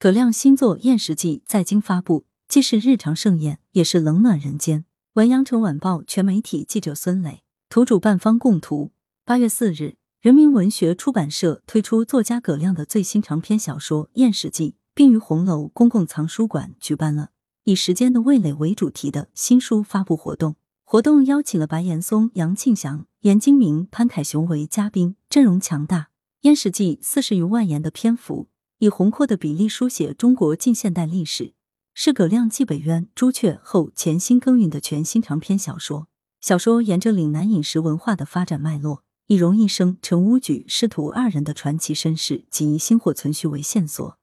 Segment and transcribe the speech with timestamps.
[0.00, 4.84] 葛亮新作《燕食记》在京发布，既是日常盛宴，也是冷暖人间。
[5.14, 8.92] 文阳城晚报全媒体记者孙磊，图主办方供图。
[9.24, 17.30] 八月四日，人民文学出版社推出作家葛亮的最新长篇小说《燕食记》，并于红楼公共藏书馆举办了
[17.64, 20.54] 以“时间的味蕾”为主题的新书发布活动。
[20.84, 25.98] 活动邀请了白岩松、杨庆祥、严金明、潘凯雄为嘉宾，阵容强大。
[26.42, 28.46] 《燕食记》四十余万言的篇幅，
[28.80, 31.52] 以宏阔的比例书写中国近现代历史，
[31.94, 36.06] 是葛亮继北渊、朱雀后潜心耕耘的全新长篇小说。
[36.40, 44.16] 小说沿着岭南饮食文化的发展脉络，以荣一生、陈武举师徒二人的传奇身世及薪火存续为线索，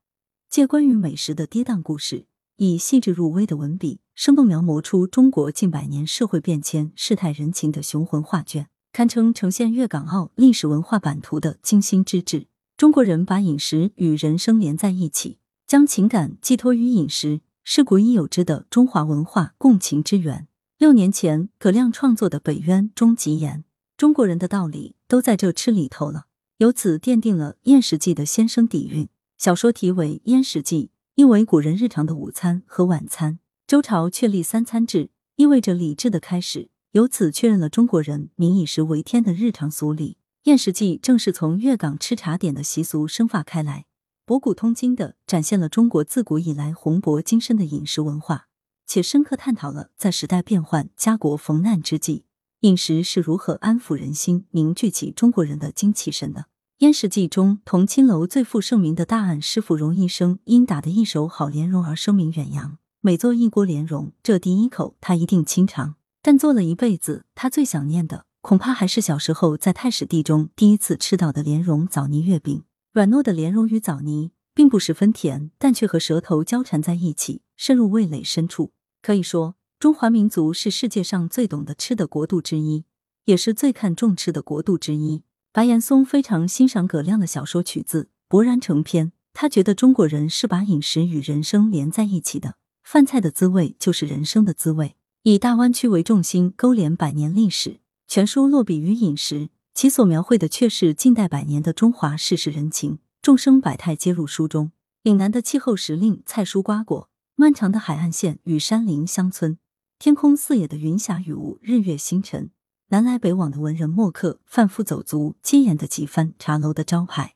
[0.50, 4.00] 借关于美食的跌宕故事，以细致入微的文笔。
[4.14, 12.48] 生动描摹出中国近百年社会变迁、世态人情的雄浑画卷，堪称呈现粤港澳历史文化版图的精心之至。
[12.78, 20.50] 中国人把饮食与人生连在一起，将情感寄托于饮食，是古已有之的中华文化共情之源。
[20.78, 23.64] 六年前，葛亮创作的《北渊》中极言
[23.96, 26.26] ：“中国人的道理都在这吃里头了。”
[26.60, 29.08] 由此奠定了《燕食记》的先声底蕴。
[29.38, 33.40] 小说题为《燕食记》，意为古人日常的午餐和晚餐。
[33.66, 40.18] 周朝确立三餐制，意味着礼制的开始，由此确认了中国人民以食为天的日常俗礼。
[40.46, 43.86] 燕食记正是从粤港吃茶点的习俗生发开来，
[44.28, 48.46] 博古通今的展现了中国自古以来宏博精深的饮食文化，
[48.86, 52.26] 且深刻探讨了在时代变幻、家国逢难之际，
[52.60, 56.46] 饮食是如何安抚人心、凝聚起中国人的精气神的。
[56.78, 62.78] 燕食记中，同青楼最负盛名的大案师傅荣医生，因打得一手好莲蓉而声名远扬。
[63.02, 65.96] 每做一锅莲蓉，这第一口他一定亲尝。
[66.22, 72.62] 但做了一辈子，他最想念的恐怕还是小时候在太史地中第一次吃到的莲蓉枣泥月饼。
[72.94, 78.72] 软糯的莲蓉与枣泥并不十分甜，但却和舌头交缠在一起，深入味蕾深处。
[79.02, 82.86] 可以说，中华民族是世界上最懂得吃的国度之一，
[83.24, 85.24] 也是最看重吃的国度之一。
[85.52, 89.12] 白岩松非常欣赏葛亮的小说曲子，勃然成篇。
[89.34, 92.54] 他觉得中国人是把饮食与人生连在一起的。
[92.84, 94.96] 饭菜的滋味就是人生的滋味。
[95.24, 97.80] 以大湾区为重心，勾连百年历史。
[98.08, 104.72] 全书落笔于饮食，其所描绘的却是近代百年的中华世事人情，众生百态皆入书中。
[105.02, 109.58] 岭南的气候时令菜蔬瓜果，漫长的海岸线与山林乡村，
[110.00, 112.52] 天空四野的云霞雨雾，日月星辰，
[112.90, 117.36] 南来北往的文人墨客，贩夫走卒，街沿的几番茶楼的招牌，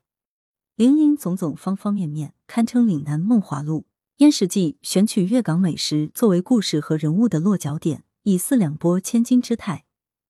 [0.75, 3.81] 林林总总，方方面面，堪称岭南梦华录。
[4.17, 9.85] 《燕食记》选取粤港美食作为故事和人物的落脚点，以四两拨千斤之态，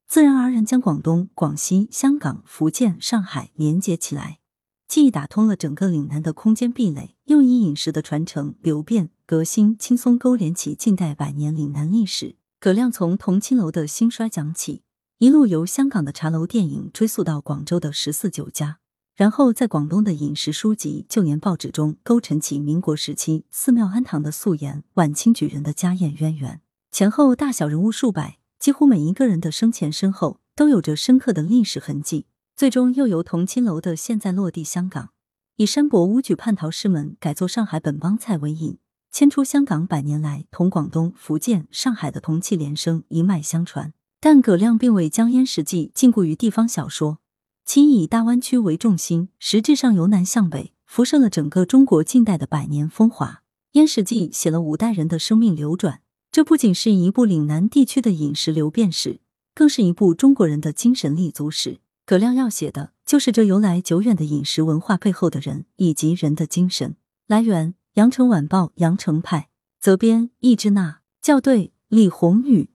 [0.10, 4.40] 自然而然将广东、广西、香港、福建、上海连接起来，
[4.88, 12.38] 既打通了整个岭南的空间壁垒，又以饮食的传承、流变、革新，轻松勾连起近代百年岭南历史。
[12.60, 14.82] 葛亮从同青楼的兴衰讲起，
[15.20, 18.80] 一路由香港的茶楼电影追溯到广州的十四酒家。
[19.16, 32.26] 然后在广东的饮食书籍、旧年报纸中勾陈起民国时期寺庙庵堂的素颜、晚清举人的家宴渊源，前后大小人物数百，几乎每一个人的生前身后都有着深刻的历史痕迹。
[32.56, 35.12] 最终又由同青楼的现在落地香港，
[35.56, 38.78] 以山伯乌举叛逃师门改做上海本帮菜为引，
[39.10, 43.94] 牵出香港百年来同广东、福建、上海的同气连声一脉相传。
[44.20, 47.20] 但葛亮并未将燕食记禁锢于地方小说。
[47.64, 53.44] 其以大湾区为重心，实质上由南向北辐射了整个中国近代的百年风华。
[53.72, 56.02] 燕史记写了五代人的生命流转，
[56.40, 59.20] 这不仅是一部岭南地区的饮食流变史，
[59.54, 61.80] 更是一部中国人的精神立足史。
[62.06, 66.96] 葛亮要写的就是这由来久远的饮食文化背后的人以及人的精神。
[67.28, 69.50] 来源：羊城晚报羊城派，
[69.82, 72.70] 责编：易之娜，校对：李宏宇。